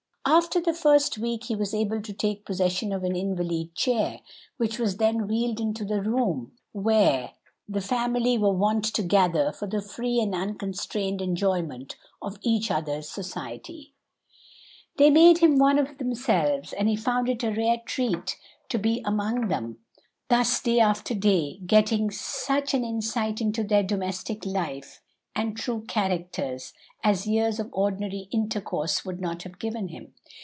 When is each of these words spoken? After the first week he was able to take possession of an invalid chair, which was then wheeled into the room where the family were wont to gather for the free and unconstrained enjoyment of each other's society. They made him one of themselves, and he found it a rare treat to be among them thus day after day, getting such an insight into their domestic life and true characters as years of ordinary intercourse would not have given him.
After 0.23 0.61
the 0.61 0.73
first 0.73 1.17
week 1.17 1.45
he 1.45 1.55
was 1.55 1.73
able 1.73 1.99
to 2.01 2.13
take 2.13 2.45
possession 2.45 2.93
of 2.93 3.03
an 3.03 3.17
invalid 3.17 3.75
chair, 3.75 4.21
which 4.55 4.79
was 4.79 4.95
then 4.95 5.27
wheeled 5.27 5.59
into 5.59 5.83
the 5.83 6.01
room 6.01 6.53
where 6.71 7.31
the 7.67 7.81
family 7.81 8.37
were 8.37 8.53
wont 8.53 8.85
to 8.85 9.03
gather 9.03 9.51
for 9.51 9.67
the 9.67 9.81
free 9.81 10.21
and 10.21 10.33
unconstrained 10.33 11.21
enjoyment 11.21 11.97
of 12.21 12.37
each 12.43 12.71
other's 12.71 13.09
society. 13.09 13.93
They 14.97 15.09
made 15.09 15.39
him 15.39 15.57
one 15.57 15.77
of 15.79 15.97
themselves, 15.97 16.71
and 16.71 16.87
he 16.87 16.95
found 16.95 17.27
it 17.27 17.43
a 17.43 17.51
rare 17.51 17.81
treat 17.85 18.37
to 18.69 18.77
be 18.79 19.01
among 19.03 19.49
them 19.49 19.79
thus 20.29 20.61
day 20.61 20.79
after 20.79 21.13
day, 21.13 21.57
getting 21.65 22.09
such 22.09 22.73
an 22.73 22.85
insight 22.85 23.41
into 23.41 23.65
their 23.65 23.83
domestic 23.83 24.45
life 24.45 25.01
and 25.33 25.55
true 25.55 25.79
characters 25.87 26.73
as 27.05 27.25
years 27.25 27.57
of 27.57 27.69
ordinary 27.71 28.27
intercourse 28.31 29.05
would 29.05 29.21
not 29.21 29.43
have 29.43 29.57
given 29.59 29.87
him. 29.87 30.13